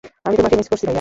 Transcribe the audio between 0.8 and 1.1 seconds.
ভাইয়া।